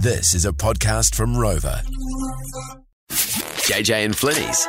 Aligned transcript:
This 0.00 0.32
is 0.32 0.44
a 0.44 0.52
podcast 0.52 1.16
from 1.16 1.34
Rova. 1.34 1.82
JJ 3.10 4.04
and 4.04 4.14
Flinny's 4.14 4.64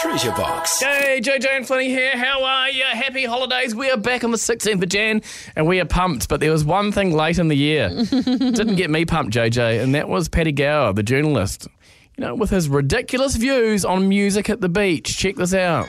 Treasure 0.00 0.30
Box. 0.30 0.80
Hey, 0.80 1.20
JJ 1.22 1.48
and 1.48 1.66
Flinny 1.66 1.88
here. 1.88 2.16
How 2.16 2.42
are 2.42 2.70
you? 2.70 2.84
Happy 2.84 3.26
holidays. 3.26 3.74
We 3.74 3.90
are 3.90 3.98
back 3.98 4.24
on 4.24 4.30
the 4.30 4.38
16th 4.38 4.82
of 4.82 4.88
Jan 4.88 5.20
and 5.54 5.66
we 5.66 5.80
are 5.80 5.84
pumped, 5.84 6.30
but 6.30 6.40
there 6.40 6.50
was 6.50 6.64
one 6.64 6.92
thing 6.92 7.12
late 7.12 7.38
in 7.38 7.48
the 7.48 7.56
year. 7.56 7.90
Didn't 8.10 8.76
get 8.76 8.88
me 8.88 9.04
pumped, 9.04 9.34
JJ, 9.34 9.82
and 9.82 9.94
that 9.94 10.08
was 10.08 10.30
Paddy 10.30 10.52
Gower, 10.52 10.94
the 10.94 11.02
journalist. 11.02 11.68
You 12.16 12.24
know, 12.24 12.34
with 12.34 12.48
his 12.48 12.66
ridiculous 12.68 13.36
views 13.36 13.84
on 13.84 14.08
music 14.08 14.48
at 14.48 14.62
the 14.62 14.70
beach. 14.70 15.16
Check 15.16 15.36
this 15.36 15.52
out. 15.52 15.88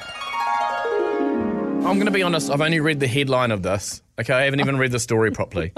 I'm 1.82 1.96
going 1.96 2.06
to 2.06 2.12
be 2.12 2.24
honest, 2.24 2.52
I've 2.52 2.62
only 2.62 2.82
read 2.82 3.00
the 3.00 3.08
headline 3.08 3.52
of 3.52 3.64
this. 3.64 4.02
Okay, 4.22 4.34
I 4.34 4.44
haven't 4.44 4.60
even 4.60 4.78
read 4.78 4.92
the 4.92 5.00
story 5.00 5.32
properly. 5.42 5.74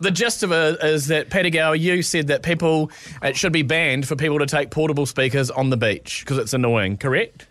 the 0.00 0.10
gist 0.10 0.42
of 0.42 0.50
it 0.50 0.82
is 0.82 1.08
that 1.08 1.28
Paddy 1.28 1.50
you 1.78 2.02
said 2.02 2.28
that 2.28 2.42
people, 2.42 2.90
it 3.22 3.36
should 3.36 3.52
be 3.52 3.62
banned 3.62 4.08
for 4.08 4.16
people 4.16 4.38
to 4.38 4.46
take 4.46 4.70
portable 4.70 5.04
speakers 5.04 5.50
on 5.50 5.68
the 5.68 5.76
beach 5.76 6.20
because 6.20 6.38
it's 6.38 6.54
annoying, 6.54 6.96
correct? 6.96 7.46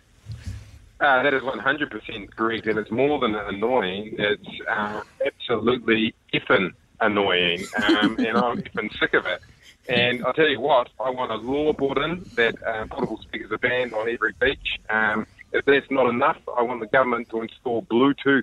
Uh, 0.98 1.22
that 1.22 1.32
is 1.32 1.42
100% 1.42 2.30
correct, 2.34 2.66
and 2.66 2.78
it's 2.78 2.90
more 2.90 3.20
than 3.20 3.36
annoying. 3.36 4.16
It's 4.18 4.48
uh, 4.68 5.02
absolutely 5.24 6.12
effing 6.34 6.72
annoying, 7.00 7.64
um, 7.84 8.16
and 8.18 8.36
I'm 8.36 8.62
effing 8.62 8.98
sick 8.98 9.14
of 9.14 9.26
it. 9.26 9.40
And 9.88 10.24
I'll 10.24 10.32
tell 10.32 10.48
you 10.48 10.58
what, 10.58 10.88
I 10.98 11.10
want 11.10 11.30
a 11.30 11.36
law 11.36 11.72
brought 11.72 11.98
in 11.98 12.24
that 12.34 12.60
uh, 12.66 12.86
portable 12.86 13.18
speakers 13.18 13.52
are 13.52 13.58
banned 13.58 13.94
on 13.94 14.08
every 14.08 14.32
beach. 14.40 14.80
Um, 14.90 15.26
if 15.52 15.64
that's 15.64 15.88
not 15.90 16.08
enough, 16.08 16.38
I 16.56 16.62
want 16.62 16.80
the 16.80 16.88
government 16.88 17.28
to 17.30 17.42
install 17.42 17.82
Bluetooth 17.82 18.42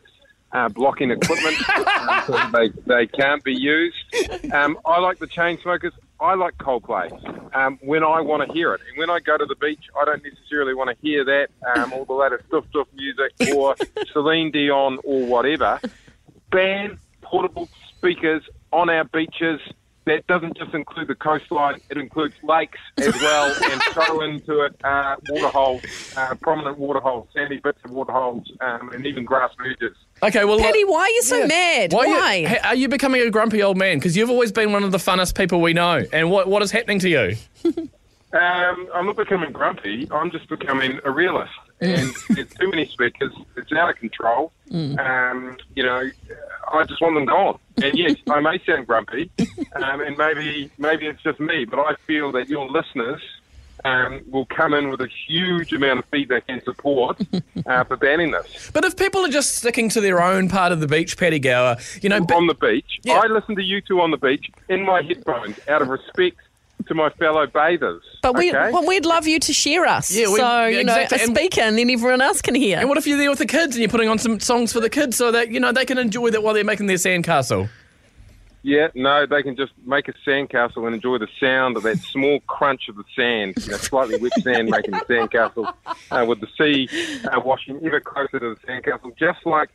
uh, 0.53 0.69
blocking 0.69 1.11
equipment 1.11 1.57
so 2.27 2.39
they, 2.53 2.69
they 2.85 3.07
can't 3.07 3.43
be 3.43 3.53
used. 3.53 3.97
Um, 4.53 4.77
I 4.85 4.99
like 4.99 5.19
the 5.19 5.27
Chainsmokers. 5.27 5.91
I 6.19 6.35
like 6.35 6.57
Coldplay 6.57 7.55
um, 7.55 7.79
when 7.81 8.03
I 8.03 8.21
want 8.21 8.47
to 8.47 8.53
hear 8.53 8.73
it. 8.73 8.81
And 8.87 8.97
when 8.97 9.09
I 9.09 9.19
go 9.19 9.37
to 9.37 9.45
the 9.45 9.55
beach, 9.55 9.89
I 9.99 10.05
don't 10.05 10.23
necessarily 10.23 10.73
want 10.73 10.89
to 10.89 10.95
hear 11.05 11.25
that, 11.25 11.49
um, 11.75 11.91
all 11.91 12.05
the 12.05 12.13
latest 12.13 12.45
stuff, 12.47 12.65
stuff 12.69 12.87
music 12.93 13.33
or 13.55 13.75
Celine 14.13 14.51
Dion 14.51 14.99
or 15.03 15.25
whatever. 15.25 15.79
Ban 16.51 16.97
portable 17.21 17.67
speakers 17.97 18.43
on 18.71 18.89
our 18.89 19.03
beaches. 19.05 19.59
That 20.05 20.27
doesn't 20.27 20.57
just 20.57 20.73
include 20.73 21.07
the 21.07 21.15
coastline; 21.15 21.79
it 21.89 21.97
includes 21.97 22.35
lakes 22.43 22.79
as 22.97 23.13
well, 23.21 23.53
and 23.71 23.81
throw 23.93 24.21
into 24.21 24.61
it 24.61 24.75
uh, 24.83 25.15
waterholes, 25.27 25.83
uh, 26.17 26.35
prominent 26.41 26.77
waterholes, 26.77 27.27
sandy 27.33 27.57
bits 27.59 27.79
of 27.85 27.91
waterholes, 27.91 28.43
um, 28.61 28.89
and 28.93 29.05
even 29.05 29.23
grass 29.23 29.51
verges. 29.57 29.95
Okay, 30.21 30.43
well, 30.45 30.59
Paddy, 30.59 30.83
why 30.83 31.01
are 31.01 31.09
you 31.09 31.21
so 31.23 31.37
Yeah. 31.39 31.45
mad? 31.47 31.93
Why? 31.93 32.05
Why? 32.07 32.19
Are 32.19 32.37
you, 32.37 32.57
are 32.65 32.75
you 32.75 32.89
becoming 32.89 33.21
a 33.21 33.29
grumpy 33.29 33.63
old 33.63 33.77
man? 33.77 33.97
Because 33.97 34.17
you've 34.17 34.29
always 34.29 34.51
been 34.51 34.71
one 34.73 34.83
of 34.83 34.91
the 34.91 34.97
funnest 34.97 35.37
people 35.37 35.61
we 35.61 35.73
know. 35.73 36.05
And 36.11 36.29
what 36.29 36.47
what 36.47 36.61
is 36.61 36.71
happening 36.71 36.99
to 36.99 37.09
you? 37.09 37.35
Um, 38.33 38.87
I'm 38.95 39.05
not 39.05 39.15
becoming 39.15 39.51
grumpy. 39.51 40.07
I'm 40.09 40.31
just 40.31 40.49
becoming 40.49 40.99
a 41.05 41.11
realist. 41.11 41.51
And 41.81 42.09
there's 42.31 42.47
too 42.59 42.67
many 42.67 42.87
speakers. 42.87 43.31
It's 43.55 43.71
out 43.73 43.91
of 43.91 43.97
control. 43.97 44.51
Um, 44.73 45.55
you 45.75 45.83
know, 45.83 46.09
I 46.73 46.83
just 46.85 47.01
want 47.01 47.15
them 47.15 47.25
gone. 47.25 47.59
And 47.81 47.97
yes, 47.97 48.15
I 48.29 48.39
may 48.39 48.59
sound 48.65 48.87
grumpy, 48.87 49.31
um, 49.75 50.01
and 50.01 50.17
maybe 50.17 50.71
maybe 50.77 51.07
it's 51.07 51.21
just 51.21 51.39
me, 51.39 51.65
but 51.65 51.79
I 51.79 51.95
feel 52.07 52.31
that 52.33 52.49
your 52.49 52.69
listeners 52.69 53.21
um, 53.85 54.21
will 54.29 54.45
come 54.45 54.73
in 54.73 54.89
with 54.89 55.01
a 55.01 55.09
huge 55.27 55.73
amount 55.73 55.99
of 55.99 56.05
feedback 56.05 56.43
and 56.47 56.61
support 56.63 57.19
uh, 57.65 57.83
for 57.83 57.97
banning 57.97 58.31
this. 58.31 58.71
But 58.73 58.85
if 58.85 58.95
people 58.95 59.25
are 59.25 59.29
just 59.29 59.57
sticking 59.57 59.89
to 59.89 60.01
their 60.01 60.21
own 60.21 60.49
part 60.49 60.71
of 60.71 60.79
the 60.79 60.87
beach, 60.87 61.17
Paddy 61.17 61.39
Gower, 61.39 61.77
you 62.01 62.09
know, 62.09 62.25
on 62.33 62.47
the 62.47 62.53
beach. 62.53 62.99
Yeah. 63.03 63.21
I 63.23 63.27
listen 63.27 63.55
to 63.55 63.63
you 63.63 63.81
two 63.81 64.01
on 64.01 64.11
the 64.11 64.17
beach 64.17 64.49
in 64.69 64.85
my 64.85 65.01
headphones 65.01 65.59
out 65.67 65.81
of 65.81 65.89
respect 65.89 66.37
to 66.87 66.93
my 66.95 67.09
fellow 67.11 67.47
bathers. 67.47 68.03
But 68.21 68.37
we, 68.37 68.49
okay? 68.53 68.71
well, 68.71 68.85
we'd 68.85 69.05
love 69.05 69.25
you 69.25 69.39
to 69.39 69.53
share 69.53 69.85
us. 69.85 70.11
Yeah, 70.13 70.27
we- 70.27 70.39
so, 70.39 70.65
you 70.65 70.83
know, 70.83 70.93
exactly. 70.95 71.19
a 71.19 71.23
And- 71.23 71.35
speaker 71.37 71.61
and 71.61 71.77
then 71.77 71.89
everyone 71.89 72.21
else 72.21 72.41
can 72.41 72.55
hear. 72.55 72.77
and 72.79 72.89
what 72.89 72.97
if 72.97 73.07
you're 73.07 73.17
there 73.17 73.29
with 73.29 73.39
the 73.39 73.45
kids 73.45 73.75
and 73.75 73.81
you're 73.81 73.89
putting 73.89 74.09
on 74.09 74.17
some 74.17 74.39
songs 74.39 74.73
for 74.73 74.79
the 74.81 74.89
kids 74.89 75.15
so 75.15 75.31
that 75.31 75.49
you 75.49 75.59
know 75.59 75.71
they 75.71 75.85
can 75.85 75.97
enjoy 75.97 76.29
that 76.31 76.43
while 76.43 76.53
they're 76.53 76.63
making 76.65 76.87
their 76.87 76.97
sandcastle? 76.97 77.69
Yeah, 78.65 78.87
no, 78.95 79.25
they 79.25 79.43
can 79.43 79.57
just 79.57 79.73
make 79.85 80.07
a 80.07 80.13
sandcastle 80.25 80.85
and 80.85 80.95
enjoy 80.95 81.17
the 81.17 81.27
sound 81.39 81.75
of 81.77 81.83
that 81.83 81.97
small 82.11 82.39
crunch 82.47 82.87
of 82.89 82.95
the 82.95 83.03
sand, 83.15 83.55
you 83.61 83.71
know, 83.71 83.77
slightly 83.77 84.17
wet 84.17 84.31
sand 84.41 84.69
making 84.69 84.91
the 84.91 84.99
sandcastle, 85.01 85.73
uh, 86.11 86.25
with 86.27 86.39
the 86.39 86.47
sea 86.57 86.87
uh, 87.27 87.39
washing 87.41 87.79
ever 87.85 87.99
closer 87.99 88.39
to 88.39 88.55
the 88.55 88.67
sandcastle, 88.67 89.15
just 89.17 89.45
like 89.45 89.69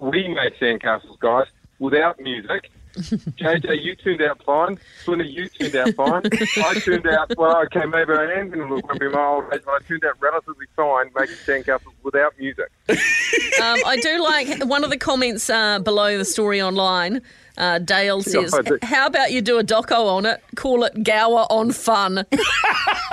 we 0.00 0.28
made 0.28 0.54
sandcastles, 0.60 1.18
guys, 1.18 1.46
without 1.78 2.18
music. 2.20 2.70
JJ, 2.94 3.82
you 3.82 3.96
turned 3.96 4.22
out 4.22 4.42
fine. 4.44 4.78
Swinny, 5.04 5.32
you 5.32 5.48
turned 5.48 5.76
out 5.76 5.94
fine. 5.94 6.22
I 6.26 6.74
turned 6.80 7.06
out, 7.06 7.32
well, 7.36 7.62
okay, 7.64 7.86
maybe 7.86 8.12
I 8.12 8.32
am 8.32 8.50
going 8.50 8.68
to 8.68 8.74
look 8.74 8.86
grumpy 8.86 9.06
in 9.06 9.12
my 9.12 9.24
old 9.24 9.44
age, 9.52 9.62
but 9.64 9.72
I 9.72 9.78
turned 9.86 10.04
out 10.04 10.20
relatively 10.20 10.66
fine 10.76 11.10
making 11.14 11.36
sandcastles 11.36 11.94
without 12.02 12.38
music. 12.38 12.70
Um, 12.88 13.78
I 13.86 13.98
do 14.02 14.22
like 14.22 14.64
one 14.64 14.84
of 14.84 14.90
the 14.90 14.98
comments 14.98 15.48
uh, 15.48 15.78
below 15.78 16.18
the 16.18 16.24
story 16.24 16.60
online. 16.60 17.22
Uh, 17.58 17.78
Dale 17.78 18.22
says, 18.22 18.54
"How 18.82 19.06
about 19.06 19.30
you 19.30 19.42
do 19.42 19.58
a 19.58 19.64
doco 19.64 20.06
on 20.06 20.24
it? 20.26 20.42
Call 20.56 20.84
it 20.84 21.04
Gower 21.04 21.46
on 21.50 21.70
Fun." 21.70 22.24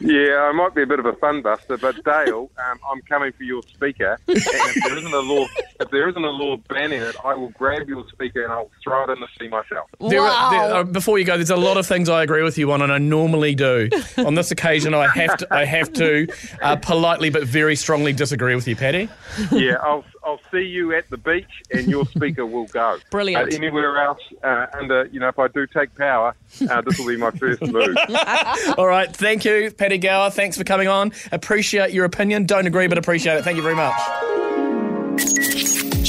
Yeah, 0.00 0.48
I 0.48 0.52
might 0.52 0.74
be 0.74 0.82
a 0.82 0.86
bit 0.86 0.98
of 0.98 1.06
a 1.06 1.12
fun 1.14 1.42
buster, 1.42 1.76
but 1.76 2.02
Dale, 2.04 2.50
um, 2.58 2.78
I'm 2.90 3.00
coming 3.02 3.32
for 3.32 3.42
your 3.42 3.62
speaker. 3.62 4.18
And 4.26 4.36
if 4.36 4.84
there 4.84 4.96
isn't 4.96 5.12
a 5.12 5.20
law, 5.20 5.46
if 5.80 5.90
there 5.90 6.08
isn't 6.08 6.24
a 6.24 6.30
law 6.30 6.56
banning 6.68 7.02
it, 7.02 7.16
I 7.24 7.34
will 7.34 7.50
grab 7.50 7.88
your 7.88 8.06
speaker 8.08 8.42
and 8.42 8.52
I'll 8.52 8.70
throw 8.82 9.04
it 9.04 9.10
in 9.10 9.20
the 9.20 9.28
sea 9.38 9.48
myself. 9.48 9.88
There 10.00 10.22
wow. 10.22 10.28
are, 10.28 10.50
there, 10.50 10.74
uh, 10.76 10.84
before 10.84 11.18
you 11.18 11.24
go, 11.24 11.36
there's 11.36 11.50
a 11.50 11.56
lot 11.56 11.76
of 11.76 11.86
things 11.86 12.08
I 12.08 12.22
agree 12.22 12.42
with 12.42 12.58
you 12.58 12.70
on, 12.72 12.82
and 12.82 12.92
I 12.92 12.98
normally 12.98 13.54
do. 13.54 13.90
on 14.18 14.34
this 14.34 14.50
occasion, 14.50 14.94
I 14.94 15.08
have 15.08 15.36
to, 15.38 15.54
I 15.54 15.64
have 15.64 15.92
to 15.94 16.26
uh, 16.62 16.76
politely 16.76 17.30
but 17.30 17.44
very 17.44 17.76
strongly 17.76 18.12
disagree 18.12 18.54
with 18.54 18.68
you, 18.68 18.76
Paddy. 18.76 19.08
Yeah, 19.50 19.76
I'll 19.82 20.04
I'll 20.24 20.40
see 20.50 20.62
you 20.62 20.94
at 20.94 21.08
the 21.10 21.16
beach, 21.16 21.48
and 21.72 21.86
your 21.86 22.06
speaker 22.06 22.44
will 22.44 22.66
go. 22.66 22.98
Brilliant. 23.10 23.46
But 23.50 23.54
anywhere 23.54 24.02
else, 24.02 24.20
uh, 24.42 24.66
under 24.78 25.06
you 25.06 25.20
know, 25.20 25.28
if 25.28 25.38
I 25.38 25.48
do 25.48 25.66
take 25.66 25.94
power, 25.94 26.34
uh, 26.68 26.80
this 26.82 26.98
will 26.98 27.06
be 27.06 27.16
my 27.16 27.30
first 27.30 27.62
move. 27.62 27.96
All 28.78 28.86
right, 28.86 29.14
thank 29.14 29.44
you, 29.44 29.70
Paddy 29.70 29.98
Gower. 29.98 30.30
Thanks 30.30 30.56
for 30.56 30.64
coming 30.64 30.88
on. 30.88 31.12
Appreciate 31.32 31.92
your 31.92 32.04
opinion. 32.04 32.46
Don't 32.46 32.66
agree, 32.66 32.86
but 32.86 32.98
appreciate 32.98 33.36
it. 33.36 33.44
Thank 33.44 33.56
you 33.56 33.62
very 33.62 33.76
much. 33.76 33.94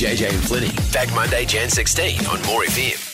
JJ 0.02 0.30
and 0.30 0.42
Flinny. 0.44 0.94
Back 0.94 1.14
Monday, 1.14 1.46
Jan 1.46 1.70
16 1.70 2.26
on 2.26 2.42
More 2.44 2.64
FM. 2.64 3.11